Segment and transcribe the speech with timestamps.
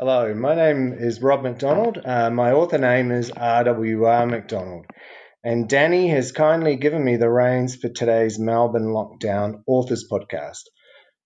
[0.00, 1.98] Hello, my name is Rob McDonald.
[2.04, 4.86] Uh, my author name is RWR McDonald.
[5.42, 10.60] And Danny has kindly given me the reins for today's Melbourne Lockdown Authors Podcast.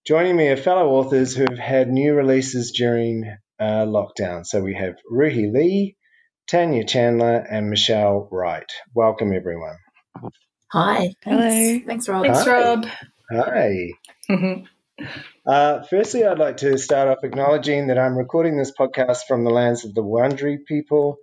[0.06, 4.46] Joining me are fellow authors who have had new releases during uh, lockdown.
[4.46, 5.98] So we have Ruhi Lee,
[6.48, 8.72] Tanya Chandler, and Michelle Wright.
[8.94, 9.76] Welcome, everyone.
[10.72, 11.14] Hi.
[11.22, 11.40] Hello.
[11.50, 12.24] Thanks, Thanks Rob.
[12.24, 12.86] Thanks, Rob.
[13.30, 13.90] Hi.
[15.46, 19.50] Uh, firstly, I'd like to start off acknowledging that I'm recording this podcast from the
[19.50, 21.16] lands of the Wurundjeri people,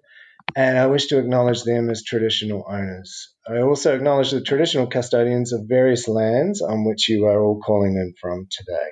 [0.56, 3.34] and I wish to acknowledge them as traditional owners.
[3.48, 7.96] I also acknowledge the traditional custodians of various lands on which you are all calling
[7.96, 8.90] in from today.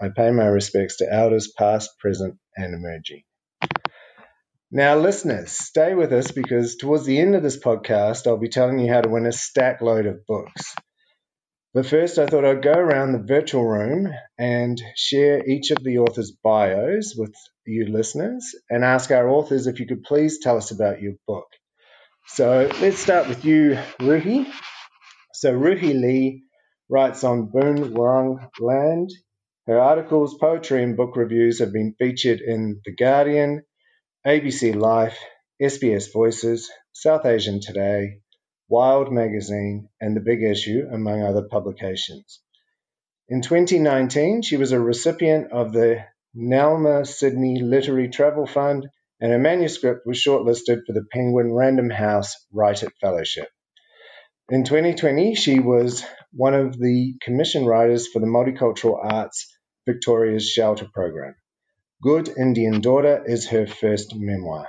[0.00, 3.22] I pay my respects to elders past, present, and emerging.
[4.72, 8.78] Now, listeners, stay with us because towards the end of this podcast, I'll be telling
[8.78, 10.74] you how to win a stack load of books.
[11.74, 14.08] But first, I thought I'd go around the virtual room
[14.38, 17.34] and share each of the authors' bios with
[17.66, 21.46] you listeners and ask our authors if you could please tell us about your book.
[22.28, 24.46] So let's start with you, Ruhi.
[25.34, 26.44] So, Ruhi Lee
[26.88, 29.10] writes on Boon Wurrung land.
[29.66, 33.62] Her articles, poetry, and book reviews have been featured in The Guardian,
[34.26, 35.18] ABC Life,
[35.62, 38.20] SBS Voices, South Asian Today,
[38.70, 42.40] Wild Magazine, and The Big Issue, among other publications.
[43.28, 46.04] In 2019, she was a recipient of the
[46.36, 48.88] Neilma Sidney Literary Travel Fund,
[49.20, 53.48] and her manuscript was shortlisted for the Penguin Random House Write It Fellowship.
[54.48, 59.52] In 2020, she was one of the commission writers for the Multicultural Arts
[59.84, 61.34] Victoria's Shelter Program.
[62.00, 64.68] Good Indian Daughter is her first memoir.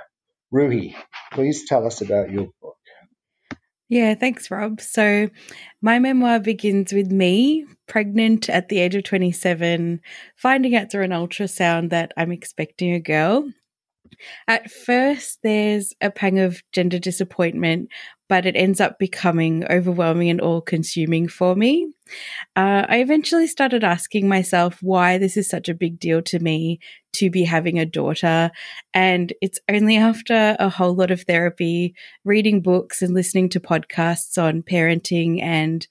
[0.52, 0.96] Ruhi,
[1.32, 2.76] please tell us about your book.
[3.92, 4.80] Yeah, thanks, Rob.
[4.80, 5.28] So,
[5.82, 10.00] my memoir begins with me pregnant at the age of 27,
[10.34, 13.52] finding out through an ultrasound that I'm expecting a girl.
[14.48, 17.90] At first, there's a pang of gender disappointment,
[18.32, 21.92] but it ends up becoming overwhelming and all consuming for me.
[22.56, 26.80] Uh, I eventually started asking myself why this is such a big deal to me
[27.16, 28.50] to be having a daughter.
[28.94, 31.94] And it's only after a whole lot of therapy,
[32.24, 35.86] reading books, and listening to podcasts on parenting and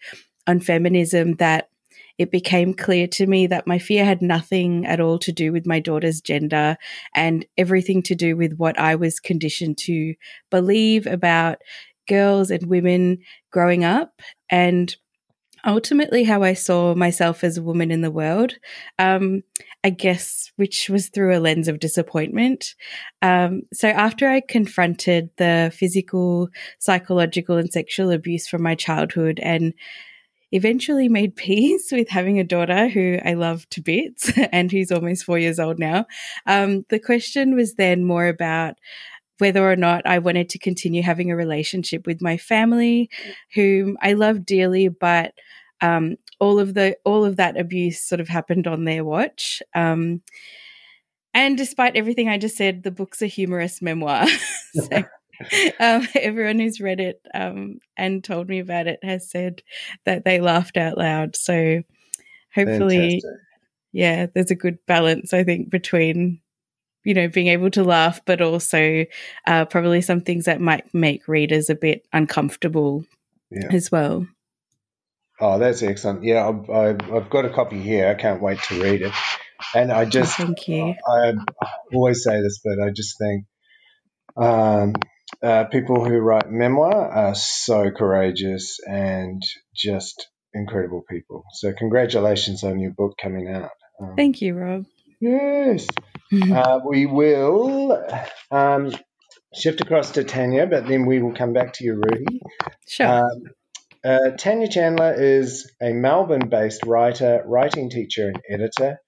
[0.48, 1.70] on feminism that
[2.18, 5.66] it became clear to me that my fear had nothing at all to do with
[5.66, 6.78] my daughter's gender
[7.16, 10.14] and everything to do with what I was conditioned to
[10.50, 11.58] believe about
[12.12, 13.20] girls and women
[13.52, 14.96] growing up and
[15.66, 18.56] ultimately how I saw myself as a woman in the world.
[19.00, 19.44] Um,
[19.84, 22.76] I guess, which was through a lens of disappointment.
[23.22, 26.50] Um, so after I confronted the physical,
[26.80, 29.74] psychological, and sexual abuse from my childhood and
[30.52, 35.24] eventually made peace with having a daughter who I love to bits and who's almost
[35.24, 36.06] four years old now.
[36.46, 38.76] Um, the question was then more about
[39.42, 43.10] whether or not I wanted to continue having a relationship with my family,
[43.56, 45.34] whom I love dearly, but
[45.82, 49.64] um, all of the all of that abuse sort of happened on their watch.
[49.74, 50.22] Um,
[51.34, 54.28] and despite everything I just said, the book's a humorous memoir.
[54.74, 55.04] so,
[55.80, 59.64] um, everyone who's read it um, and told me about it has said
[60.06, 61.36] that they laughed out loud.
[61.36, 61.82] So
[62.54, 63.42] hopefully, Fantastic.
[63.92, 66.42] yeah, there's a good balance, I think, between
[67.04, 69.06] you know being able to laugh, but also
[69.48, 73.06] uh, probably some things that might make readers a bit uncomfortable
[73.50, 73.68] yeah.
[73.72, 74.28] as well.
[75.40, 76.24] Oh, that's excellent.
[76.24, 78.08] Yeah, I've, I've, I've, got a copy here.
[78.08, 79.12] I can't wait to read it.
[79.74, 80.94] And I just, oh, thank you.
[81.08, 83.46] I, I, always say this, but I just think
[84.38, 84.94] um,
[85.42, 89.42] uh, people who write memoir are so courageous and
[89.76, 91.44] just incredible people.
[91.54, 93.72] So, congratulations on your book coming out.
[94.00, 94.86] Um, thank you, Rob.
[95.20, 95.88] Yes.
[96.32, 98.06] Uh, we will
[98.52, 98.94] um,
[99.54, 102.42] shift across to Tanya, but then we will come back to you, Rudy.
[102.88, 103.08] Sure.
[103.08, 103.44] Um,
[104.04, 109.00] uh, Tanya Chandler is a Melbourne based writer, writing teacher, and editor.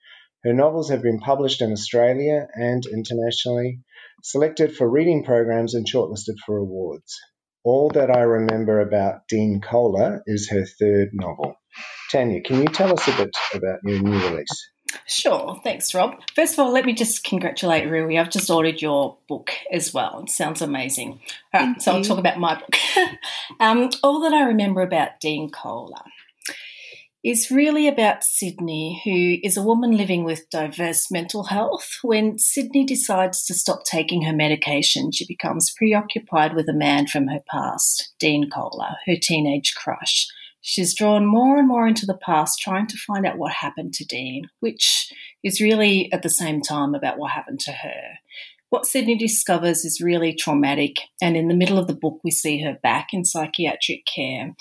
[0.43, 3.79] Her novels have been published in Australia and internationally,
[4.21, 7.19] selected for reading programs, and shortlisted for awards.
[7.63, 11.55] All that I remember about Dean Koller is her third novel.
[12.11, 14.72] Tanya, can you tell us a bit about your new release?
[15.07, 15.59] Sure.
[15.63, 16.15] Thanks, Rob.
[16.35, 18.19] First of all, let me just congratulate Ruhi.
[18.19, 20.21] I've just ordered your book as well.
[20.23, 21.19] It sounds amazing.
[21.53, 21.97] All right, so you.
[21.97, 22.75] I'll talk about my book.
[23.59, 26.03] um, all that I remember about Dean Koller
[27.23, 31.99] is really about Sydney, who is a woman living with diverse mental health.
[32.01, 37.27] When Sydney decides to stop taking her medication, she becomes preoccupied with a man from
[37.27, 40.27] her past, Dean Koller, her teenage crush.
[40.65, 44.05] She's drawn more and more into the past, trying to find out what happened to
[44.05, 45.11] Dean, which
[45.43, 48.19] is really at the same time about what happened to her.
[48.69, 52.63] What Sydney discovers is really traumatic, and in the middle of the book, we see
[52.63, 54.55] her back in psychiatric care.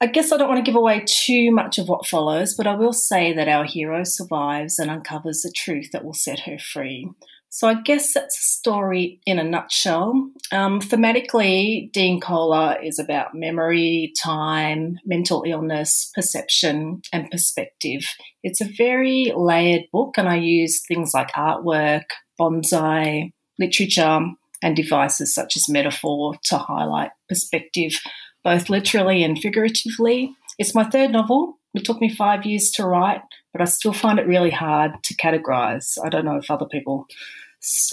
[0.00, 2.76] I guess I don't want to give away too much of what follows, but I
[2.76, 7.10] will say that our hero survives and uncovers the truth that will set her free.
[7.54, 10.28] So I guess that's a story in a nutshell.
[10.50, 18.00] Um, thematically, Dean Koller is about memory, time, mental illness, perception, and perspective.
[18.42, 22.06] It's a very layered book, and I use things like artwork,
[22.40, 23.30] bonsai,
[23.60, 24.18] literature,
[24.60, 28.00] and devices such as metaphor to highlight perspective,
[28.42, 30.34] both literally and figuratively.
[30.58, 31.60] It's my third novel.
[31.72, 33.22] It took me five years to write,
[33.52, 35.96] but I still find it really hard to categorize.
[36.04, 37.06] I don't know if other people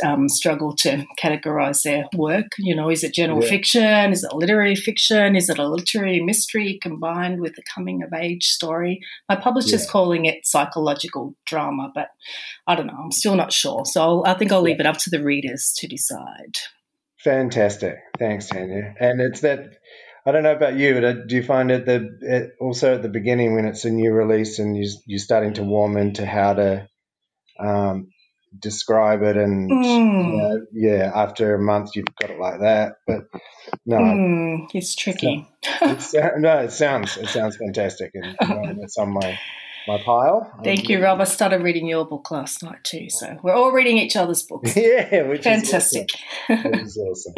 [0.04, 2.48] um, struggle to categorize their work.
[2.58, 3.50] You know, is it general yeah.
[3.50, 4.12] fiction?
[4.12, 5.36] Is it literary fiction?
[5.36, 9.02] Is it a literary mystery combined with a coming of age story?
[9.30, 9.92] My publisher's yeah.
[9.92, 12.10] calling it psychological drama, but
[12.68, 13.00] I don't know.
[13.02, 13.86] I'm still not sure.
[13.86, 16.58] So I'll, I think I'll leave it up to the readers to decide.
[17.24, 17.96] Fantastic.
[18.18, 18.96] Thanks, Tanya.
[19.00, 19.78] And it's that.
[20.24, 23.02] I don't know about you, but uh, do you find it that it also at
[23.02, 26.54] the beginning when it's a new release and you, you're starting to warm into how
[26.54, 26.88] to
[27.60, 28.12] um,
[28.58, 29.84] describe it and mm.
[29.86, 33.24] you know, yeah after a month you've got it like that but
[33.86, 35.48] no mm, it's tricky.
[35.82, 39.40] It's, no it sounds it sounds fantastic and you know, it's on my
[39.88, 40.52] my pile.
[40.64, 41.22] Thank you rob.
[41.22, 44.76] I started reading your book last night too so we're all reading each other's books.
[44.76, 46.10] Yeah which fantastic
[46.50, 46.72] is awesome.
[46.72, 47.34] which is awesome.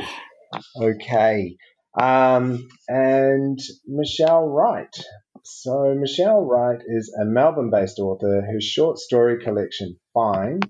[0.81, 1.57] Okay
[1.99, 4.95] um, and michelle wright.
[5.43, 10.61] So michelle wright is a melbourne-based author whose short story collection fine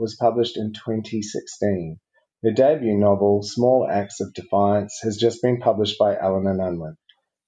[0.00, 1.98] was published in 2016.
[2.42, 6.96] Her debut novel, Small Acts of Defiance, has just been published by Allen and Unwin.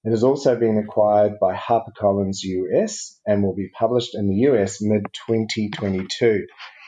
[0.04, 4.82] It has also been acquired by HarperCollins US and will be published in the US
[4.82, 6.47] mid 2022.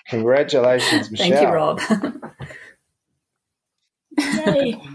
[0.08, 1.28] Congratulations, Michelle.
[1.38, 1.80] Thank you, Rob.
[4.18, 4.80] Yay.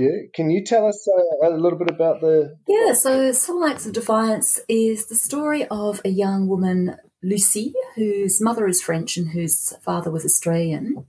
[0.00, 2.56] Yeah, can you tell us uh, a little bit about the?
[2.68, 8.40] Yeah, so Small Acts of Defiance is the story of a young woman Lucie, whose
[8.40, 11.06] mother is French and whose father was Australian.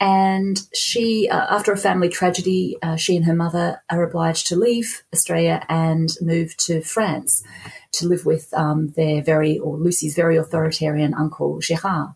[0.00, 4.56] And she, uh, after a family tragedy, uh, she and her mother are obliged to
[4.56, 7.42] leave Australia and move to France
[7.92, 12.10] to live with um, their very, or Lucy's very authoritarian uncle, Gerard.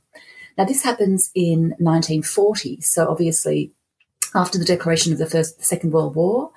[0.56, 3.72] Now, this happens in 1940, so obviously
[4.34, 6.52] after the declaration of the First, the Second World War,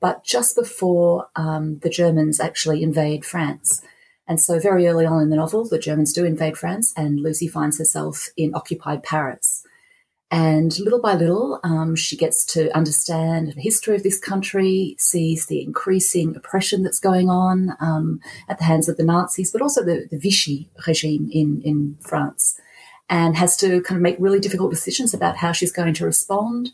[0.00, 3.82] but just before um, the Germans actually invade France.
[4.30, 7.48] And so, very early on in the novel, the Germans do invade France, and Lucy
[7.48, 9.66] finds herself in occupied Paris.
[10.30, 15.46] And little by little, um, she gets to understand the history of this country, sees
[15.46, 19.82] the increasing oppression that's going on um, at the hands of the Nazis, but also
[19.82, 22.56] the, the Vichy regime in, in France,
[23.08, 26.70] and has to kind of make really difficult decisions about how she's going to respond.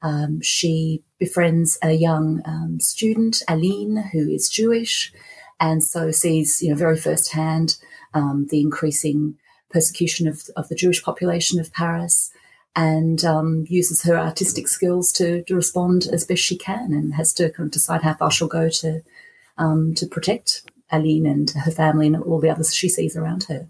[0.00, 5.12] Um, she befriends a young um, student, Aline, who is Jewish
[5.60, 7.76] and so sees, you know, very firsthand
[8.14, 9.36] um, the increasing
[9.70, 12.32] persecution of, of the Jewish population of Paris
[12.74, 17.32] and um, uses her artistic skills to, to respond as best she can and has
[17.34, 19.02] to kind of decide how far she'll go to
[19.58, 23.68] um, to protect Aline and her family and all the others she sees around her.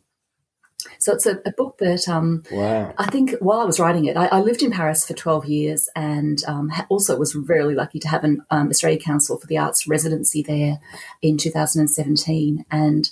[0.99, 2.95] So it's a, a book that um, wow.
[2.99, 5.89] I think while I was writing it, I, I lived in Paris for 12 years
[5.95, 9.87] and um, also was really lucky to have an um, Australia Council for the Arts
[9.87, 10.81] residency there
[11.23, 12.65] in 2017.
[12.71, 13.11] And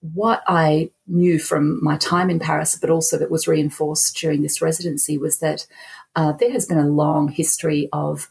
[0.00, 4.60] what I knew from my time in Paris, but also that was reinforced during this
[4.60, 5.66] residency, was that
[6.14, 8.30] uh, there has been a long history of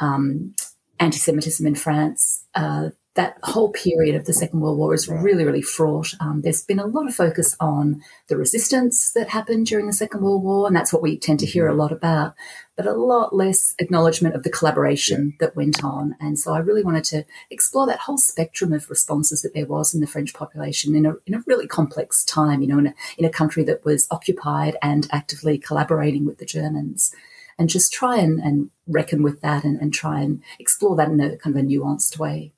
[0.00, 0.54] um,
[0.98, 2.44] anti Semitism in France.
[2.54, 6.14] Uh, that whole period of the Second World War is really, really fraught.
[6.18, 10.22] Um, there's been a lot of focus on the resistance that happened during the Second
[10.22, 12.34] World War, and that's what we tend to hear a lot about,
[12.74, 16.16] but a lot less acknowledgement of the collaboration that went on.
[16.20, 19.92] And so I really wanted to explore that whole spectrum of responses that there was
[19.92, 22.94] in the French population in a, in a really complex time, you know, in a,
[23.18, 27.14] in a country that was occupied and actively collaborating with the Germans.
[27.58, 31.20] And just try and, and reckon with that and, and try and explore that in
[31.20, 32.54] a kind of a nuanced way.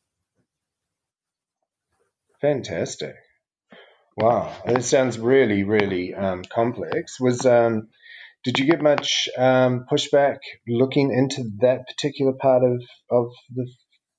[2.44, 3.14] Fantastic.
[4.18, 7.18] Wow, it sounds really, really um, complex.
[7.18, 7.88] Was um,
[8.44, 10.36] did you get much um, pushback
[10.68, 13.66] looking into that particular part of of the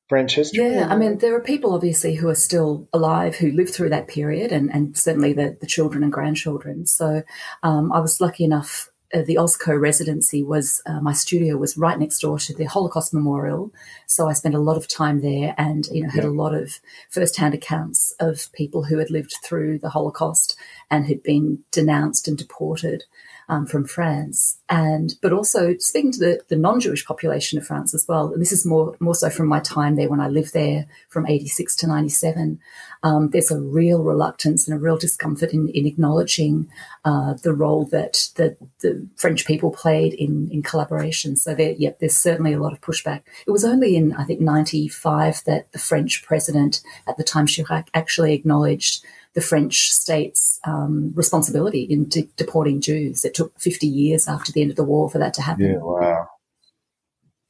[0.10, 0.66] French history?
[0.66, 4.08] Yeah, I mean, there are people obviously who are still alive who lived through that
[4.08, 6.88] period, and, and certainly the, the children and grandchildren.
[6.88, 7.22] So
[7.62, 8.90] um, I was lucky enough
[9.24, 13.72] the OSCO residency was uh, my studio was right next door to the Holocaust Memorial,
[14.08, 16.30] so I spent a lot of time there and you know had Yeah.
[16.30, 16.80] a lot of
[17.10, 20.58] first-hand accounts of people who had lived through the Holocaust
[20.90, 23.04] and had been denounced and deported
[23.48, 28.06] um, from France, and but also speaking to the, the non-Jewish population of France as
[28.08, 28.34] well.
[28.34, 31.28] And this is more more so from my time there when I lived there from
[31.28, 32.60] '86 to '97.
[33.04, 36.68] Um, there's a real reluctance and a real discomfort in, in acknowledging
[37.04, 41.36] uh, the role that the, the French people played in, in collaboration.
[41.36, 43.22] So there, there's certainly a lot of pushback.
[43.46, 47.90] It was only in I think '95 that the French president at the time Chirac
[47.94, 49.06] actually acknowledged
[49.36, 53.26] the French state's um, responsibility in de- deporting Jews.
[53.26, 55.66] It took 50 years after the end of the war for that to happen.
[55.66, 56.28] Yeah, wow.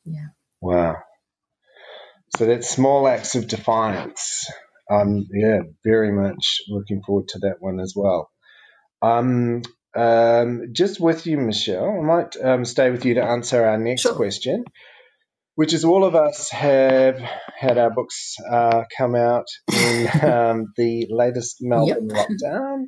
[0.04, 0.28] Yeah.
[0.60, 0.98] Wow.
[2.38, 4.48] So that's small acts of defiance.
[4.92, 8.30] Um, yeah, very much looking forward to that one as well.
[9.02, 9.62] Um,
[9.96, 14.06] um, just with you, Michelle, I might um, stay with you to answer our next
[14.10, 14.66] question,
[15.56, 17.18] which is all of us have
[17.58, 22.86] had our books uh, come out in um, the latest Melbourne lockdown.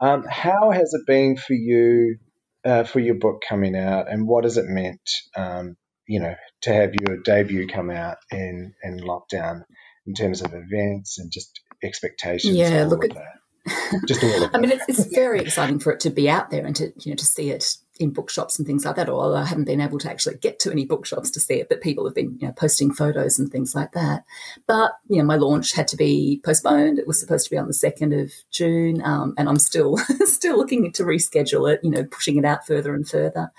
[0.00, 2.18] Um, how has it been for you
[2.64, 5.76] uh, for your book coming out, and what has it meant, um,
[6.06, 9.62] you know, to have your debut come out in in lockdown
[10.06, 12.54] in terms of events and just expectations?
[12.54, 14.02] Yeah, look at that.
[14.08, 16.74] Just all I mean, it's, it's very exciting for it to be out there and
[16.76, 19.08] to you know to see it in bookshops and things like that.
[19.08, 21.80] Although I haven't been able to actually get to any bookshops to see it, but
[21.82, 24.24] people have been you know posting photos and things like that.
[24.66, 26.98] But you know, my launch had to be postponed.
[26.98, 30.56] It was supposed to be on the second of June, um, and I'm still still
[30.56, 31.80] looking to reschedule it.
[31.82, 33.52] You know, pushing it out further and further.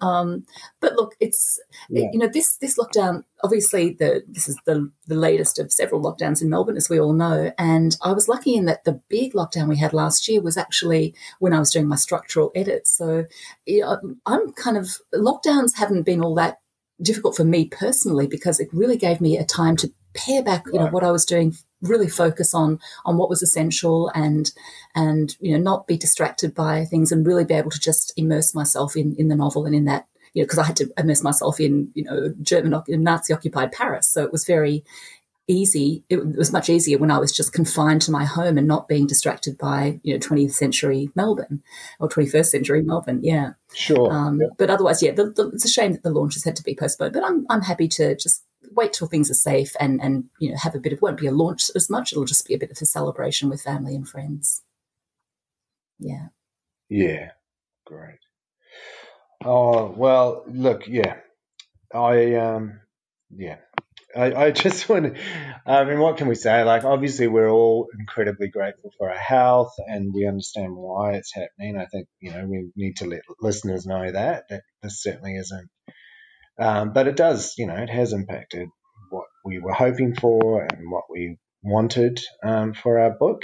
[0.00, 0.44] Um,
[0.80, 2.08] but look, it's Yeah.
[2.12, 3.24] you know this this lockdown.
[3.44, 7.12] Obviously, the this is the the latest of several lockdowns in Melbourne, as we all
[7.12, 7.52] know.
[7.58, 11.14] And I was lucky in that the big lockdown we had last year was actually
[11.38, 12.90] when I was doing my structural edits.
[12.96, 13.26] So
[13.66, 16.60] yeah, I'm kind of lockdowns haven't been all that
[17.02, 20.78] difficult for me personally because it really gave me a time to pare back you
[20.78, 24.50] know what I was doing really focus on on what was essential and
[24.94, 28.54] and you know not be distracted by things and really be able to just immerse
[28.54, 31.22] myself in in the novel and in that you know because I had to immerse
[31.22, 34.84] myself in you know German Nazi occupied Paris so it was very
[35.46, 38.88] easy it was much easier when I was just confined to my home and not
[38.88, 41.62] being distracted by you know 20th century Melbourne
[42.00, 44.12] or 21st century Melbourne yeah Sure.
[44.12, 46.76] um, but otherwise, yeah, the, the, it's a shame that the launches had to be
[46.76, 47.12] postponed.
[47.12, 50.56] But I'm I'm happy to just wait till things are safe and and you know
[50.56, 52.12] have a bit of won't be a launch as much.
[52.12, 54.62] It'll just be a bit of a celebration with family and friends.
[55.98, 56.28] Yeah.
[56.88, 57.30] Yeah,
[57.86, 58.18] great.
[59.44, 61.16] Oh well, look, yeah,
[61.94, 62.80] I um,
[63.30, 63.58] yeah,
[64.16, 65.20] I, I just want to.
[65.66, 66.64] I mean, what can we say?
[66.64, 71.78] Like, obviously, we're all incredibly grateful for our health, and we understand why it's happening.
[71.78, 75.70] I think you know we need to let listeners know that that this certainly isn't.
[76.58, 78.68] Um, but it does, you know, it has impacted
[79.10, 83.42] what we were hoping for and what we wanted um, for our book.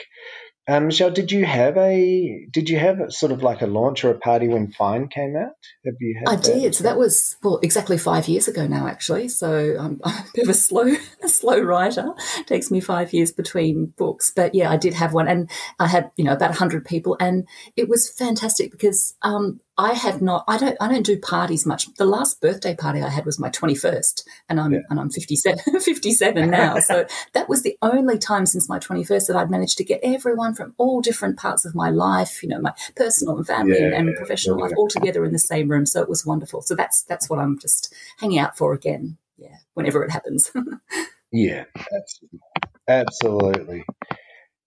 [0.71, 4.11] Um, Michelle, did you have a did you have sort of like a launch or
[4.11, 5.55] a party when Fine came out?
[5.85, 6.17] Have you?
[6.21, 6.45] Had I that?
[6.45, 6.75] did.
[6.77, 9.27] So that was well exactly five years ago now, actually.
[9.29, 12.15] So I'm, I'm a bit of a slow, a slow writer.
[12.39, 15.51] It takes me five years between books, but yeah, I did have one, and
[15.81, 20.21] I had you know about hundred people, and it was fantastic because um, I have
[20.21, 20.45] not.
[20.47, 20.77] I don't.
[20.79, 21.93] I don't do parties much.
[21.95, 25.81] The last birthday party I had was my twenty first, and I'm and I'm 57,
[25.81, 26.79] 57 now.
[26.81, 30.01] so that was the only time since my twenty first that I'd managed to get
[30.03, 33.97] everyone from all different parts of my life, you know, my personal and family Yeah,
[33.99, 35.87] and professional life, all together in the same room.
[35.87, 36.61] So it was wonderful.
[36.61, 39.17] So that's that's what I'm just hanging out for again.
[39.39, 40.53] Yeah, whenever it happens.
[41.33, 42.41] Yeah, absolutely.
[42.89, 43.85] absolutely.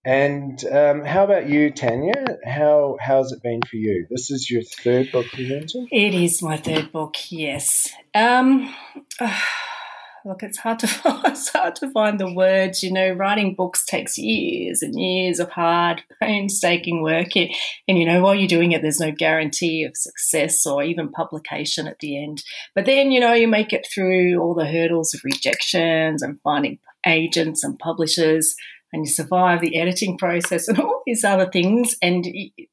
[0.06, 2.38] And um, how about you, Tanya?
[2.46, 4.06] How how's it been for you?
[4.10, 5.88] This is your third book you mentioned.
[5.92, 7.90] It is my third book, yes.
[8.14, 8.74] Um,
[10.26, 10.88] look, it's hard to
[11.26, 12.84] it's hard to find the words.
[12.84, 17.50] You know, writing books takes years and years of hard, painstaking work, and,
[17.88, 21.88] and you know, while you're doing it, there's no guarantee of success or even publication
[21.88, 22.44] at the end.
[22.76, 26.80] But then, you know, you make it through all the hurdles of rejections and finding
[27.06, 28.58] agents and publishers
[28.94, 32.24] and you survive the editing process and all these other things and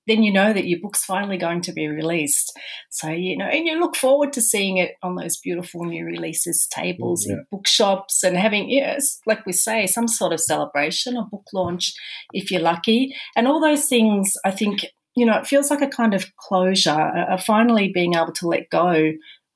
[0.07, 2.53] then you know that your book's finally going to be released
[2.91, 6.69] so you know and you look forward to seeing it on those beautiful new releases
[6.73, 7.35] tables Yeah.
[7.35, 11.93] in bookshops and having yes like we say some sort of celebration a book launch
[12.33, 14.85] if you're lucky and all those things i think
[15.17, 18.69] you know it feels like a kind of closure a finally being able to let
[18.71, 19.11] go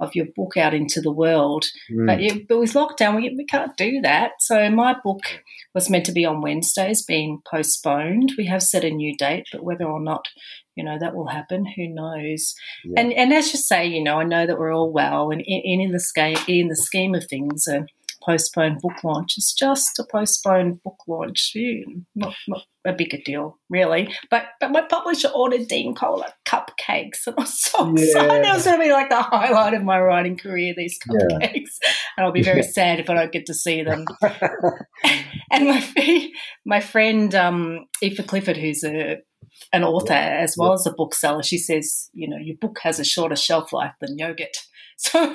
[0.04, 2.06] of your book out into the world Mm.
[2.06, 4.32] but, yeah, but with lockdown, we, we can't do that.
[4.40, 5.22] So my book
[5.74, 8.32] was meant to be on Wednesdays, being postponed.
[8.38, 10.28] We have set a new date, but whether or not
[10.76, 12.54] you know that will happen, who knows?
[12.84, 13.00] Yeah.
[13.00, 15.80] And and as you say, you know, I know that we're all well, and in,
[15.80, 17.86] in the scheme in the scheme of things, a
[18.24, 21.52] postponed book launch is just a postponed book launch.
[21.54, 24.14] Yeah, Not not a bigger deal, really.
[24.30, 28.32] But but my publisher ordered Dean Koller cupcakes, and I was so excited.
[28.32, 28.42] Yeah.
[28.42, 30.74] That was going to be like the highlight of my writing career.
[30.76, 31.38] These Yeah.
[31.38, 31.78] cupcakes,
[32.16, 34.04] and I'll be very sad if I don't get to see them.
[35.50, 36.28] and my
[36.64, 39.18] my friend um, Aoife Clifford, who's a
[39.72, 43.04] an author as well as a bookseller, she says, you know, your book has a
[43.04, 44.56] shorter shelf life than yogurt.
[45.14, 45.32] So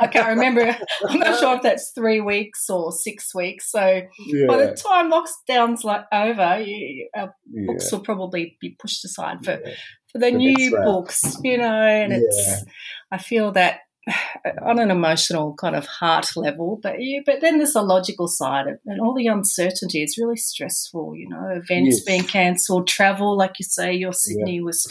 [0.00, 0.76] I can't remember.
[1.08, 3.70] I'm not sure if that's three weeks or six weeks.
[3.70, 4.02] So
[4.46, 7.66] by the time lockdown's like over, you, our yeah.
[7.66, 9.74] books will probably be pushed aside for, yeah.
[10.12, 11.82] for the The new books, you know.
[11.82, 12.18] And Yeah.
[12.22, 12.64] it's,
[13.10, 13.80] I feel that
[14.62, 18.66] on an emotional kind of heart level, but yeah, but then there's a logical side
[18.66, 20.02] of and all the uncertainty.
[20.02, 21.48] It's really stressful, you know.
[21.50, 22.04] Events Yes.
[22.04, 24.86] being cancelled, travel, like you say, your Sydney was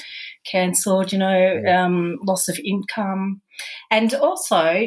[0.50, 1.12] cancelled.
[1.12, 1.86] You know, Yeah.
[1.86, 3.42] um, loss of income,
[3.92, 4.82] and also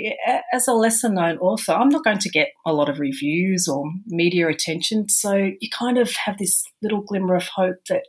[0.53, 3.85] as a lesser known author, I'm not going to get a lot of reviews or
[4.07, 5.09] media attention.
[5.09, 8.05] So you kind of have this little glimmer of hope that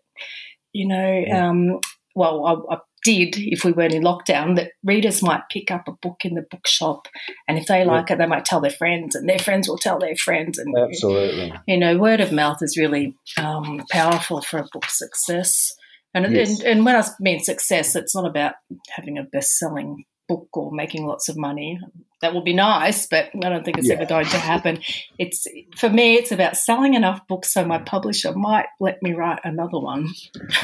[0.74, 1.24] you know.
[1.28, 1.50] Yeah.
[1.50, 1.80] Um,
[2.14, 5.92] well, I, I did if we weren't in lockdown that readers might pick up a
[5.92, 7.08] book in the bookshop
[7.48, 10.00] and if they like it they might tell their friends and their friends will tell
[10.00, 11.54] their friends and Absolutely.
[11.68, 15.74] you know word of mouth is really um, powerful for a book success
[16.14, 16.60] and, Yes.
[16.60, 18.54] and and when I mean success it's not about
[18.90, 21.80] having a best-selling book or making lots of money
[22.22, 23.96] that would be nice but I don't think it's Yeah.
[23.96, 24.80] ever going to happen
[25.18, 25.46] it's
[25.78, 29.80] for me it's about selling enough books so my publisher might let me write another
[29.80, 30.04] one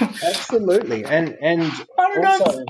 [0.02, 1.04] Absolutely.
[1.06, 1.64] And and
[2.00, 2.66] I don't know also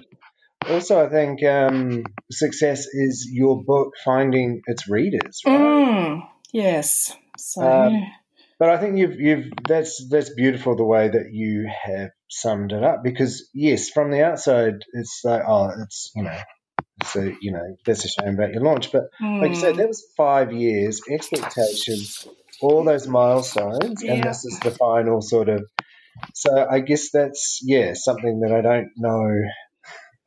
[0.69, 5.59] also I think um, success is your book finding its readers, right?
[5.59, 7.15] Mm, yes.
[7.37, 8.03] So Um.
[8.59, 12.83] But I think you've you've that's that's beautiful the way that you have summed it
[12.83, 16.39] up because yes, from the outside it's like oh it's you know
[17.05, 19.03] so you know that's a shame about your launch, but
[19.41, 22.25] like you said Mm, that was five years expectations,
[22.61, 25.63] all those milestones, and this is the final sort of.
[26.33, 29.29] So I guess that's yeah something that I don't know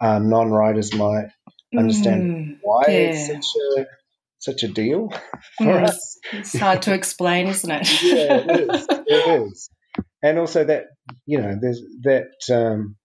[0.01, 1.29] um, non-writers might
[1.77, 3.87] understand mm, why it's such a
[4.39, 5.13] such a deal
[5.63, 6.19] for Mm, us.
[6.33, 7.89] It's hard to explain, isn't it?
[8.03, 8.87] yeah, it is.
[9.07, 9.71] It is.
[10.23, 10.85] And also that
[11.27, 12.97] you know, there's that um,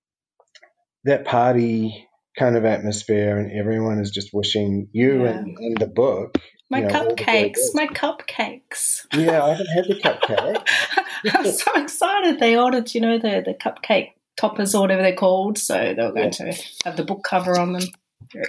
[1.03, 5.31] that party kind of atmosphere, and everyone is just wishing you Yeah.
[5.39, 6.37] and, and the book.
[6.69, 9.05] my you know, all the very cupcakes, my cupcakes.
[9.13, 11.35] Yeah, I haven't had the cupcake.
[11.35, 12.39] I'm so excited.
[12.39, 15.57] They ordered, you know, the, the cupcake toppers or whatever they're called.
[15.57, 17.83] So they were going to have the book cover on them.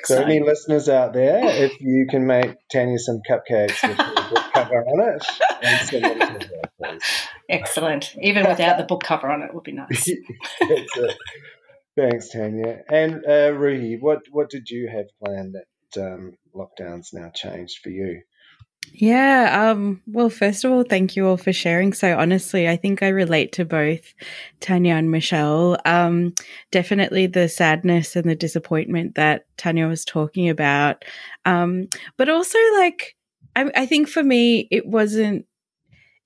[0.04, 4.44] So, any listeners out there, if you can make Tanya some cupcakes with the book
[4.52, 5.26] cover on it,
[5.62, 6.98] and send them to her.
[7.48, 8.14] Excellent.
[8.20, 10.08] Even without the book cover on it would be nice.
[11.96, 12.82] Thanks, Tanya.
[12.90, 17.88] And uh, Ruhi, what what did you have planned that um, lockdown's now changed for
[17.88, 18.20] you?
[18.92, 19.70] Yeah.
[19.70, 21.92] Um, well, first of all, thank you all for sharing.
[21.92, 24.14] So honestly, I think I relate to both
[24.60, 25.76] Tanya and Michelle.
[25.84, 26.34] Um,
[26.70, 31.04] definitely the sadness and the disappointment that Tanya was talking about.
[31.44, 33.16] Um, but also like,
[33.56, 35.46] I, I think for me, it wasn't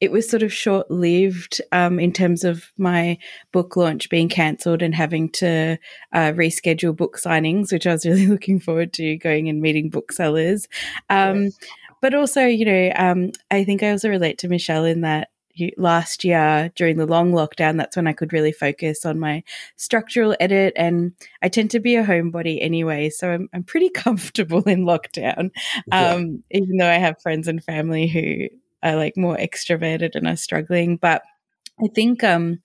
[0.01, 3.19] it was sort of short lived um, in terms of my
[3.53, 5.77] book launch being cancelled and having to
[6.13, 10.67] uh, reschedule book signings, which I was really looking forward to going and meeting booksellers.
[11.09, 11.59] Um, yes.
[12.01, 15.29] But also, you know, um, I think I also relate to Michelle in that
[15.77, 19.43] last year during the long lockdown, that's when I could really focus on my
[19.77, 20.73] structural edit.
[20.77, 25.51] And I tend to be a homebody anyway, so I'm, I'm pretty comfortable in lockdown,
[25.89, 26.13] yeah.
[26.13, 28.49] um, even though I have friends and family who
[28.83, 30.97] are like more extroverted and are struggling.
[30.97, 31.23] But
[31.83, 32.61] I think um,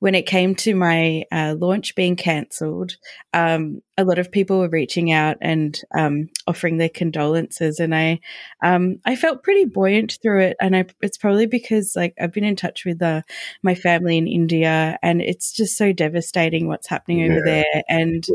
[0.00, 2.96] when it came to my uh, launch being cancelled,
[3.34, 8.20] um, a lot of people were reaching out and um, offering their condolences, and I
[8.62, 10.56] um, I felt pretty buoyant through it.
[10.60, 13.22] And I, it's probably because like I've been in touch with uh,
[13.62, 18.26] my family in India, and it's just so devastating what's happening yeah, over there, and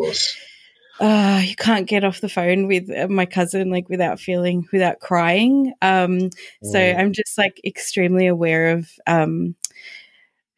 [0.99, 4.99] uh, you can't get off the phone with uh, my cousin like without feeling without
[4.99, 6.29] crying um,
[6.63, 6.97] so mm.
[6.97, 9.55] i'm just like extremely aware of um,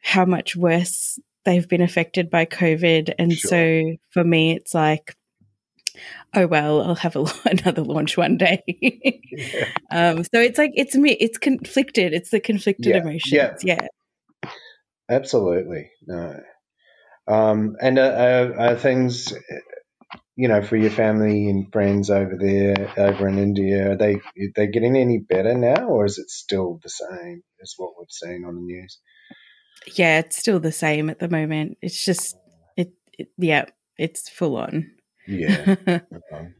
[0.00, 3.48] how much worse they've been affected by covid and sure.
[3.48, 5.16] so for me it's like
[6.34, 9.64] oh well i'll have a, another launch one day yeah.
[9.90, 12.98] um, so it's like it's me it's conflicted it's the conflicted yeah.
[12.98, 13.86] emotions yeah.
[14.42, 14.50] yeah
[15.10, 16.38] absolutely no
[17.26, 19.34] um, and uh, uh, uh, things
[20.38, 24.52] you know, for your family and friends over there, over in India, are they are
[24.54, 28.44] they getting any better now, or is it still the same as what we've seen
[28.46, 29.00] on the news?
[29.96, 31.78] Yeah, it's still the same at the moment.
[31.82, 32.36] It's just
[32.76, 33.64] it, it yeah,
[33.98, 34.88] it's full on.
[35.26, 35.74] Yeah.
[36.32, 36.54] um,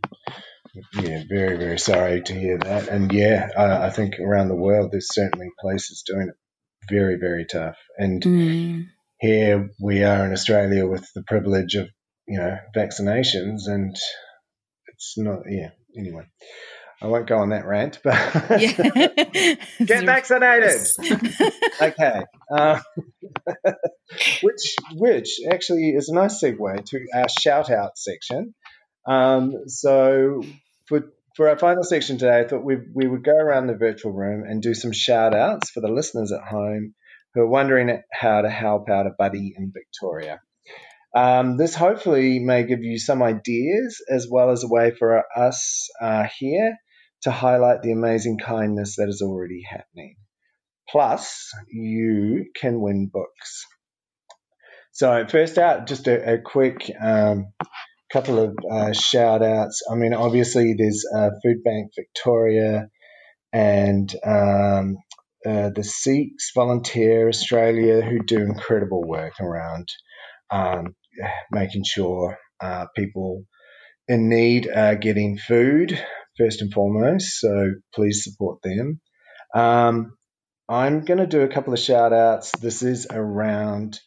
[1.00, 2.88] yeah, very, very sorry to hear that.
[2.88, 6.34] And yeah, I, I, think around the world, there's certainly places doing it
[6.92, 7.76] very, very tough.
[7.96, 8.86] And mm.
[9.20, 11.88] here we are in Australia with the privilege of
[12.28, 13.96] you know, vaccinations, and
[14.88, 15.40] it's not.
[15.48, 15.70] Yeah.
[15.96, 16.24] Anyway,
[17.00, 18.14] I won't go on that rant, but
[19.84, 20.80] get vaccinated.
[21.82, 22.24] okay.
[22.50, 22.80] Uh,
[24.42, 28.54] which, which actually is a nice segue to our shout out section.
[29.06, 30.42] Um, so
[30.86, 34.12] for for our final section today, I thought we we would go around the virtual
[34.12, 36.94] room and do some shout outs for the listeners at home
[37.34, 40.40] who are wondering how to help out a buddy in Victoria.
[41.14, 45.88] Um, this hopefully may give you some ideas as well as a way for us
[46.00, 46.76] uh, here
[47.22, 50.16] to highlight the amazing kindness that is already happening.
[50.88, 53.66] Plus, you can win books.
[54.92, 57.52] So, first out, just a, a quick um,
[58.12, 59.82] couple of uh, shout outs.
[59.90, 62.88] I mean, obviously, there's uh, Food Bank Victoria
[63.52, 64.96] and um,
[65.46, 69.88] uh, the Sikhs Volunteer Australia who do incredible work around
[70.50, 70.94] um,
[71.50, 73.44] making sure uh, people
[74.08, 75.98] in need are getting food
[76.36, 77.40] first and foremost.
[77.40, 79.00] So please support them.
[79.54, 80.16] Um,
[80.68, 82.52] I'm going to do a couple of shout outs.
[82.58, 83.98] This is around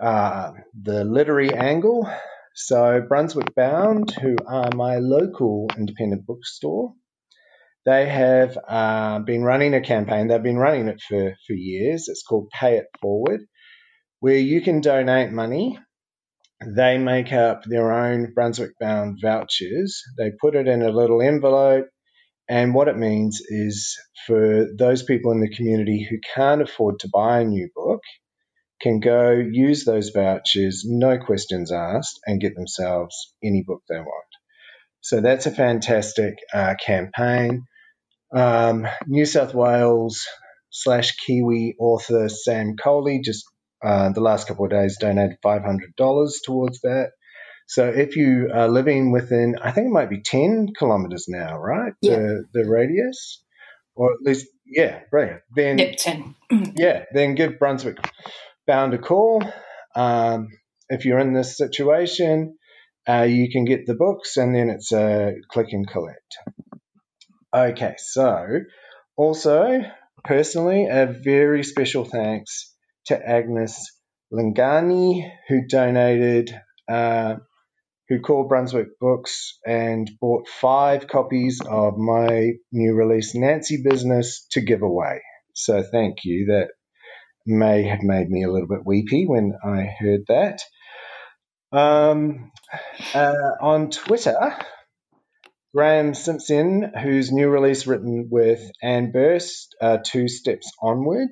[0.00, 2.08] uh, the literary angle.
[2.54, 6.94] So, Brunswick Bound, who are my local independent bookstore,
[7.86, 10.28] they have uh, been running a campaign.
[10.28, 12.08] They've been running it for, for years.
[12.08, 13.40] It's called Pay It Forward,
[14.18, 15.78] where you can donate money
[16.64, 20.02] they make up their own Brunswick bound vouchers.
[20.18, 21.86] They put it in a little envelope.
[22.48, 23.96] And what it means is
[24.26, 28.00] for those people in the community who can't afford to buy a new book,
[28.80, 34.26] can go use those vouchers, no questions asked, and get themselves any book they want.
[35.00, 37.64] So that's a fantastic uh, campaign.
[38.34, 40.26] Um, New South Wales
[40.70, 43.44] slash Kiwi author Sam Coley just
[43.82, 47.10] uh, the last couple of days donated $500 towards that.
[47.66, 51.92] So if you are living within, I think it might be 10 kilometers now, right?
[52.02, 52.16] Yeah.
[52.16, 53.42] The, the radius?
[53.94, 55.42] Or at least, yeah, brilliant.
[55.54, 56.34] Then, yep, 10.
[56.76, 57.98] yeah, then give Brunswick
[58.66, 59.42] Bound a call.
[59.94, 60.48] Um,
[60.88, 62.56] if you're in this situation,
[63.08, 66.38] uh, you can get the books and then it's a click and collect.
[67.54, 68.60] Okay, so
[69.16, 69.80] also,
[70.24, 72.69] personally, a very special thanks
[73.06, 73.90] to Agnes
[74.32, 76.54] Lingani, who donated,
[76.88, 77.36] uh,
[78.08, 84.60] who called Brunswick Books and bought five copies of my new release, Nancy Business, to
[84.60, 85.20] give away.
[85.54, 86.46] So thank you.
[86.46, 86.68] That
[87.46, 90.62] may have made me a little bit weepy when I heard that.
[91.72, 92.50] Um,
[93.14, 94.56] uh, on Twitter,
[95.74, 101.30] Graeme Simsion, whose new release written with Anne Buist, uh, Two Steps Onward.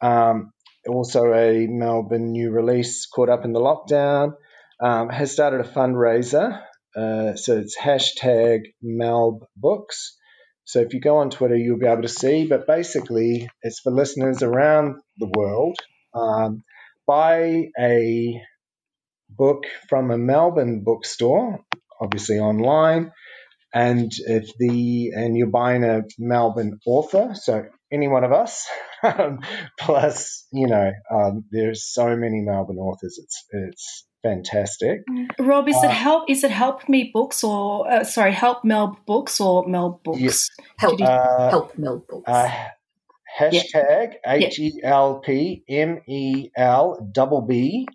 [0.00, 0.52] Um,
[0.88, 4.34] also, a Melbourne new release caught up in the lockdown.
[4.82, 6.62] Um, has started a fundraiser.
[6.96, 10.16] Uh, so it's hashtag Melb Books.
[10.64, 12.46] So if you go on Twitter, you'll be able to see.
[12.46, 15.76] But basically, it's for listeners around the world.
[16.14, 16.64] Um,
[17.06, 18.40] buy a
[19.28, 21.60] book from a Melbourne bookstore,
[22.00, 23.12] obviously online,
[23.72, 28.66] and if the and you're buying a Melbourne author, so any one of us,
[29.02, 29.40] um,
[29.78, 33.18] plus you know, um, there's so many Melbourne authors.
[33.22, 35.00] It's it's fantastic.
[35.38, 36.30] Rob, is Uh, it help?
[36.30, 40.20] Is it help me books or uh, sorry, help Melb books or Melb books?
[40.20, 40.48] Yes.
[40.78, 42.28] Help, you- Uh, help Mel books.
[42.28, 42.50] Uh,
[43.38, 47.86] hashtag H E L P M E L double B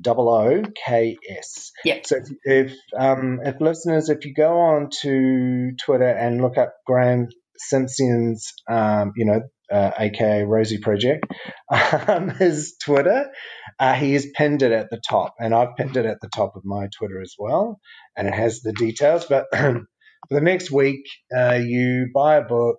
[0.00, 1.72] double O K S.
[1.84, 2.06] Yep.
[2.06, 6.74] So if, if um, if listeners, if you go on to Twitter and look up
[6.86, 9.40] Graeme Simsion's, um, you know,
[9.72, 11.26] uh, aka Rosie Project,
[11.70, 13.30] um, his Twitter,
[13.78, 16.56] uh, he has pinned it at the top, and I've pinned it at the top
[16.56, 17.80] of my Twitter as well,
[18.16, 19.26] and it has the details.
[19.28, 19.84] But for
[20.30, 22.76] the next week, uh, you buy a book,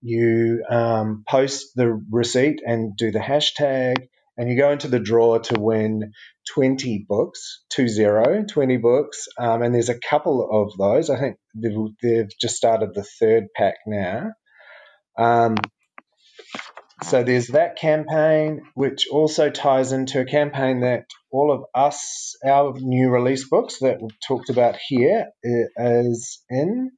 [0.00, 3.96] you um, post the receipt and do the hashtag,
[4.36, 6.12] and you go into the draw to win
[6.54, 9.28] 20 books, two zero, 20 books.
[9.38, 11.10] Um, and there's a couple of those.
[11.10, 14.32] I think they've, they've just started the third pack now.
[15.18, 15.56] Um,
[17.02, 22.74] so there's that campaign, which also ties into a campaign that all of us, our
[22.78, 26.04] new release books that we've talked about here, uh,
[26.50, 26.90] in,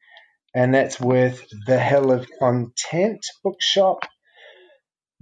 [0.55, 4.05] and that's with the Hill of Content Bookshop.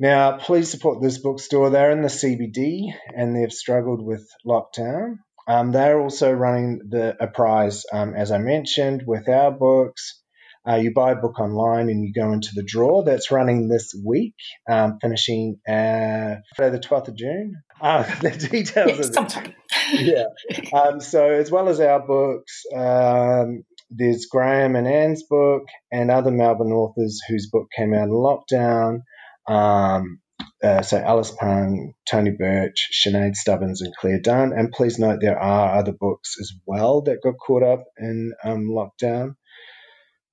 [0.03, 1.71] Now, please support this bookstore.
[1.71, 5.19] They're in the CBD and they've struggled with lockdown.
[5.47, 10.21] Um, they're also running the a prize, um, as I mentioned, with our books.
[10.69, 13.05] Uh, you buy a book online and you go into the draw.
[13.05, 14.35] That's running this week,
[14.69, 17.63] um, finishing uh, Friday the 12th of June.
[17.83, 19.53] Uh, the details of sometime.
[19.93, 20.27] yeah.
[20.73, 26.31] Um, so as well as our books, um, there's Graeme and Anne's book and other
[26.31, 29.01] Melbourne authors whose book came out in lockdown.
[29.49, 30.21] Um,
[30.63, 34.53] uh, so Alice Pung, Tony Birch, Sinead Stubbins, and Claire Dunn.
[34.53, 38.69] And please note there are other books as well that got caught up in um,
[38.69, 39.35] lockdown.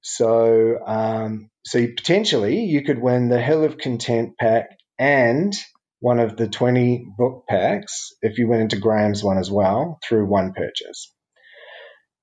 [0.01, 5.53] So, um, so potentially you could win the Hill of Content pack and
[5.99, 10.25] one of the 20 book packs if you went into Graeme's one as well through
[10.25, 11.13] one purchase.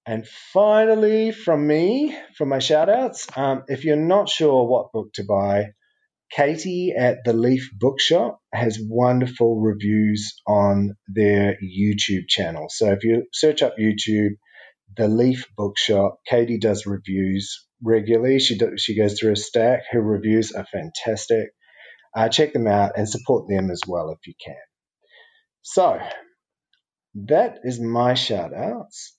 [0.06, 5.12] And finally, from me, from my shout outs, um, if you're not sure what book
[5.14, 5.72] to buy,
[6.30, 12.66] Katie at the Leaf Bookshop has wonderful reviews on their YouTube channel.
[12.68, 14.32] So if you search up YouTube,
[14.96, 18.38] the Leaf Bookshop, Katie does reviews regularly.
[18.38, 19.82] She do, she goes through a stack.
[19.90, 21.50] Her reviews are fantastic.
[22.14, 24.56] Uh, check them out and support them as well if you can.
[25.62, 26.00] So
[27.26, 29.16] that is my shout outs.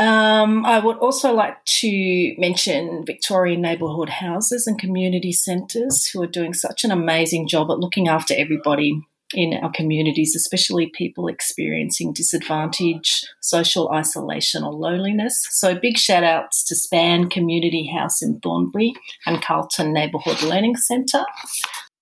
[0.00, 6.28] Um, I would also like to mention Victorian neighbourhood houses and community centres who are
[6.28, 9.02] doing such an amazing job at looking after everybody
[9.34, 15.46] in our communities, especially people experiencing disadvantage, social isolation, or loneliness.
[15.50, 18.94] So, big shout outs to Span Community House in Thornbury
[19.26, 21.24] and Carlton Neighbourhood Learning Centre.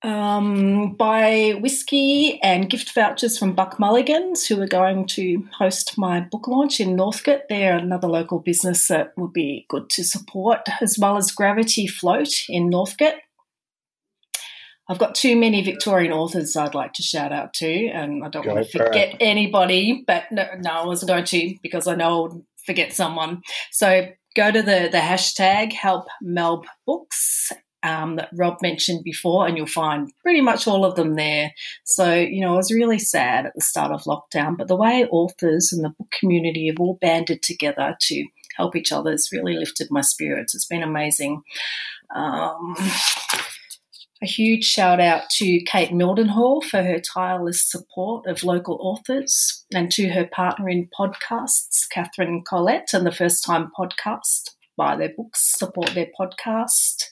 [0.07, 6.21] Um, buy whiskey and gift vouchers from Buck Mulligans, who are going to host my
[6.21, 7.49] book launch in Northcote.
[7.49, 12.29] They're another local business that would be good to support, as well as Gravity Float
[12.49, 13.15] in Northcote.
[14.89, 18.45] I've got too many Victorian authors I'd like to shout out to, and I don't
[18.45, 18.87] Go want to it.
[18.87, 23.43] forget anybody, but no, no, I wasn't going to because I know I'll forget someone.
[23.73, 27.51] So go to the, the hashtag help Melb books
[27.87, 31.53] um, that Rob mentioned before, and you'll find pretty much all of them there.
[31.85, 35.07] So, you know, I was really sad at the start of lockdown, but the way
[35.11, 38.25] authors and the book community have all banded together to
[38.57, 40.55] help each other has really lifted my spirits.
[40.55, 41.43] It's been amazing.
[42.15, 42.75] Um,
[44.23, 49.91] a huge shout out to Kate Mildenhall for her tireless support of local authors and
[49.93, 54.53] to her partner in podcasts, Katherine Collette, and the First Time Podcast.
[54.77, 57.05] Buy their books, support their podcast.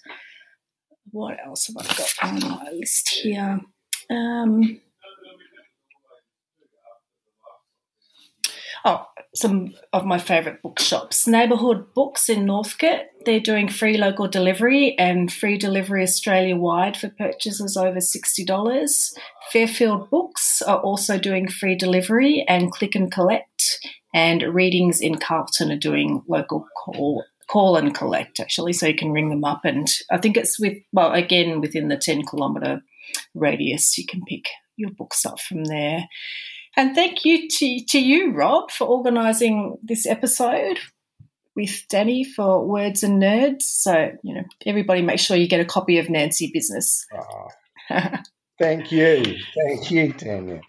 [1.15, 3.61] What else have I got on my list here?
[4.11, 4.81] Um,
[8.87, 11.27] Oh, some of my favourite bookshops.
[11.27, 13.07] Neighbourhood Books in Northcote.
[13.25, 19.15] They're doing free local delivery and free delivery Australia wide for purchases over $60.
[19.53, 23.79] Fairfield Books are also doing free delivery and click and collect.
[24.13, 29.13] And Readings in Carlton are doing local call call and collect actually so you can
[29.13, 32.83] ring them up and i think it's with well again within the 10 kilometre
[33.35, 36.07] radius you can pick your books up from there
[36.77, 40.81] and thank you to, to you, Rob, for organising this episode
[41.55, 43.63] with Danny for Words and Nerds.
[43.63, 47.07] So, you know, everybody make sure you get a copy of Nancy Business.
[47.17, 47.49] Oh,
[48.59, 49.37] thank you.
[49.55, 50.61] Thank you, Tanya.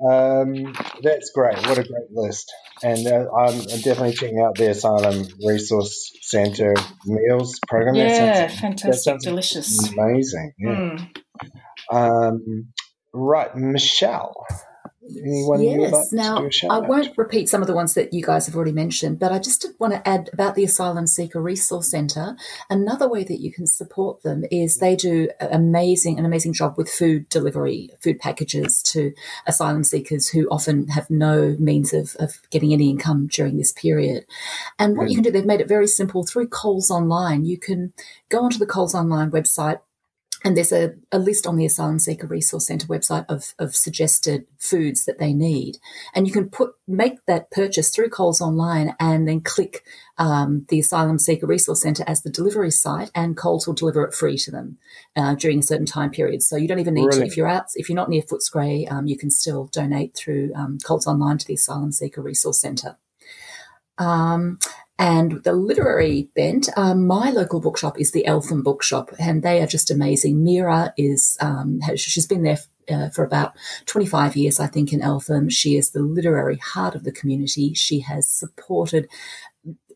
[0.00, 1.56] Um, that's great.
[1.66, 2.52] What a great list.
[2.82, 6.74] And uh, I'm definitely checking out the Asylum Resource Centre
[7.06, 7.96] meals program.
[7.96, 9.92] Yeah, that sounds, fantastic, delicious.
[9.92, 10.52] Amazing.
[10.58, 10.70] Yeah.
[10.70, 11.16] Mm.
[11.90, 12.68] Um,
[13.12, 14.46] right, Michelle.
[15.08, 16.12] Anyone yes.
[16.12, 19.32] now, I won't repeat some of the ones that you guys have already mentioned, but
[19.32, 22.36] I just want to add about the Asylum Seeker Resource Centre.
[22.68, 26.90] Another way that you can support them is they do amazing, an amazing job with
[26.90, 29.12] food delivery, food packages to
[29.46, 34.26] asylum seekers who often have no means of, of getting any income during this period.
[34.78, 35.10] And what mm.
[35.10, 37.44] you can do, they've made it very simple through Coles Online.
[37.44, 37.92] You can
[38.28, 39.80] go onto the Coles Online website,
[40.44, 44.46] and there's a, a list on the Asylum Seeker Resource Centre website of, of suggested
[44.58, 45.78] foods that they need.
[46.14, 49.84] And you can put make that purchase through Coles Online and then click
[50.16, 54.14] um, the Asylum Seeker Resource Centre as the delivery site, and Coles will deliver it
[54.14, 54.78] free to them
[55.16, 56.42] uh, during a certain time period.
[56.42, 57.26] So you don't even need Brilliant.
[57.26, 60.52] to, if you're out, if you're not near Footscray, um, you can still donate through
[60.54, 62.96] um, Coles Online to the Asylum Seeker Resource Centre.
[63.98, 64.60] Um,
[64.98, 69.66] and the literary bent, um, my local bookshop is the Eltham Bookshop, and they are
[69.66, 70.42] just amazing.
[70.42, 72.58] Mira is, um, has, she's been there
[72.90, 73.54] uh, for about
[73.86, 75.50] 25 years, I think, in Eltham.
[75.50, 77.74] She is the literary heart of the community.
[77.74, 79.08] She has supported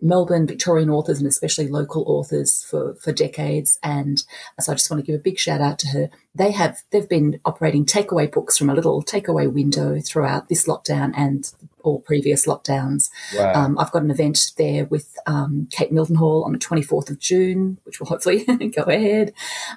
[0.00, 3.78] Melbourne Victorian authors and especially local authors for, for decades.
[3.82, 4.22] And
[4.60, 6.10] so I just want to give a big shout out to her.
[6.34, 11.12] They have they've been operating takeaway books from a little takeaway window throughout this lockdown
[11.16, 11.50] and
[11.82, 13.10] all previous lockdowns.
[13.34, 13.52] Wow.
[13.54, 17.78] Um, I've got an event there with um, Kate Mildenhall on the 24th of June,
[17.84, 18.44] which will hopefully
[18.76, 19.32] go ahead.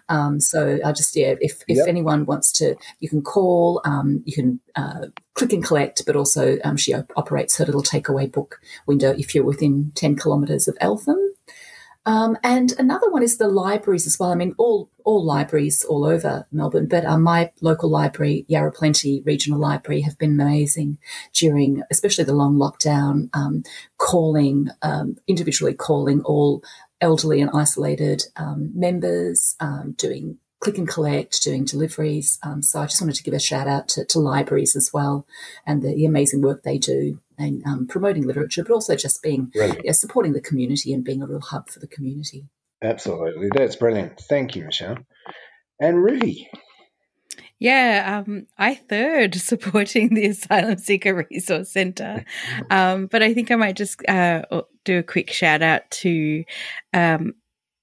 [0.10, 1.88] Um, so I just, yeah, if, if yep.
[1.88, 6.58] anyone wants to, you can call, um, you can uh, click and collect, but also
[6.63, 10.78] um, she op- operates her little takeaway book window if you're within 10 kilometres of
[10.82, 11.35] Eltham.
[12.06, 14.32] Um, and another one is the libraries as well.
[14.32, 19.22] I mean, all all libraries all over Melbourne, but uh, my local library, Yarra Plenty
[19.22, 20.98] Regional Library, have been amazing
[21.34, 23.30] during, especially the long lockdown.
[23.34, 23.63] Um,
[23.98, 26.63] calling um, individually, calling all
[27.02, 32.39] elderly and isolated um, members, um, doing click and collect, doing deliveries.
[32.41, 35.28] Um, so I just wanted to give a shout out to, to libraries as well
[35.65, 39.52] and the, the amazing work they do and um, promoting literature, but also just being
[39.54, 42.48] yeah, supporting the community and being a real hub for the community.
[42.82, 44.19] Absolutely, that's brilliant.
[44.19, 44.98] Thank you, Michelle.
[45.80, 46.48] And Ruhi.
[47.60, 52.26] Yeah, um, I third supporting the Asylum Seeker Resource Centre,
[52.69, 54.43] um, but I think I might just uh,
[54.84, 56.43] do a quick shout out to
[56.93, 57.34] um,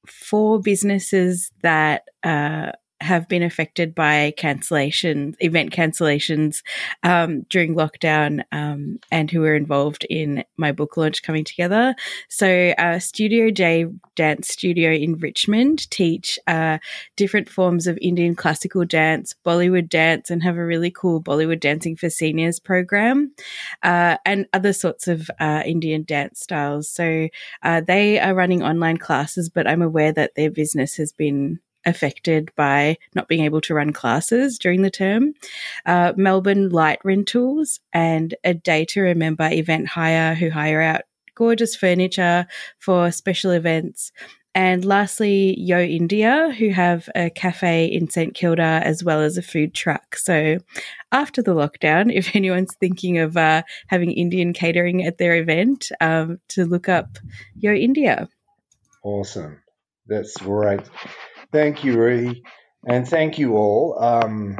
[0.07, 6.62] four businesses that uh, have been affected by cancellation, event cancellations
[7.03, 11.95] um, during lockdown, um, and who were involved in my book launch coming together.
[12.29, 16.79] So, uh, Studio J Dance Studio in Richmond teach uh,
[17.17, 21.97] different forms of Indian classical dance, Bollywood dance, and have a really cool Bollywood dancing
[21.97, 23.33] for seniors program,
[23.83, 26.88] uh, and other sorts of uh, Indian dance styles.
[26.88, 27.29] So,
[27.62, 32.51] uh, they are running online classes, but I'm aware that their business has been affected
[32.57, 35.35] by not being able to run classes during the term.
[35.87, 41.03] Uh, Melbourne Light Rentals and a Day to Remember event hire who hire out
[41.35, 42.47] gorgeous furniture
[42.79, 44.12] for special events.
[44.55, 49.42] And lastly, Yo India, who have a cafe in St Kilda as well as a
[49.42, 50.17] food truck.
[50.17, 50.59] So,
[51.11, 56.38] after the lockdown, if anyone's thinking of uh, having Indian catering at their event, um,
[56.48, 57.19] to look up
[57.57, 58.29] Yo India.
[59.02, 59.63] Awesome.
[60.07, 60.83] That's great.
[61.53, 62.42] Thank you, Ruhi.
[62.87, 63.96] And thank you all.
[64.03, 64.57] Um,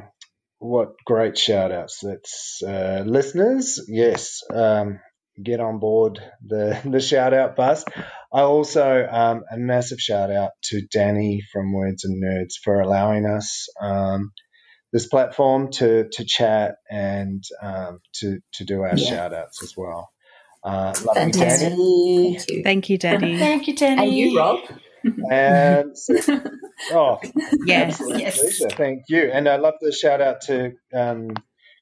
[0.59, 1.99] what great shout outs.
[2.03, 3.81] That's uh, listeners.
[3.89, 4.41] Yes.
[4.53, 5.01] Um,
[5.43, 7.85] get on board the, the shout out bus.
[8.33, 13.27] I also um, a massive shout out to Danny from Words and Nerds for allowing
[13.27, 14.31] us um,
[14.93, 19.09] this platform to to chat and um, to to do our Yeah.
[19.09, 20.11] shout outs as well.
[20.65, 22.37] Uh, love you, Danny.
[22.39, 22.63] Thank you.
[22.63, 23.39] Thank you, Daddy.
[23.39, 24.03] Thank you, Danny.
[24.03, 24.61] And you, Rob.
[25.31, 25.95] And
[26.93, 27.19] oh,
[27.67, 28.03] Yes.
[28.07, 28.39] Yes.
[28.39, 28.69] pleasure.
[28.77, 29.31] Thank you.
[29.33, 31.31] And I love the shout out to um,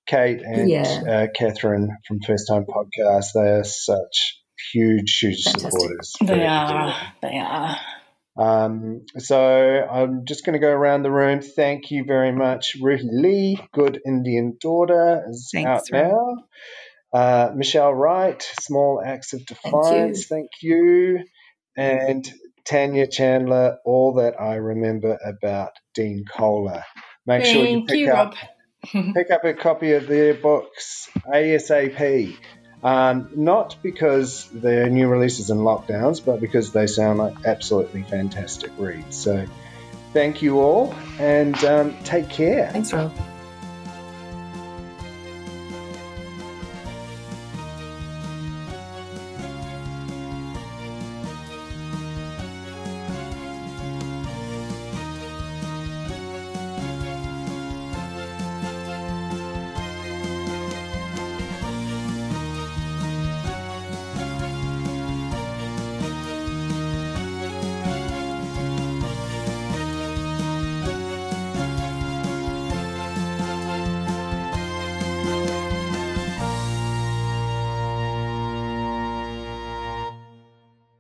[0.07, 0.83] Kate and Yeah.
[1.09, 3.27] uh, Katherine from First Time Podcast.
[3.35, 4.41] They are such
[4.73, 5.71] huge, huge Fantastic.
[5.73, 6.15] supporters.
[6.25, 6.95] They are.
[7.23, 7.77] They are.
[8.39, 11.41] Um, so I'm just going to go around the room.
[11.43, 16.13] Thank you very much, Ruhi Lee, Good Indian Daughter, is Thanks, out Rob.
[16.13, 16.37] now.
[17.13, 20.27] Uh, Michelle Wright, Small Acts of Defiance.
[20.27, 21.19] Thank you.
[21.77, 22.25] And
[22.65, 26.85] Tanya Chandler, All That I Remember About Dean Koller.
[27.27, 28.35] Make sure you pick you, up
[28.93, 32.37] pick up a copy of their books ASAP.
[32.83, 38.71] Um, not because they're new releases and lockdowns, but because they sound like absolutely fantastic
[38.79, 39.17] reads.
[39.17, 39.47] So,
[40.15, 42.71] thank you all and um, take care.
[42.71, 43.13] Thanks, Rob.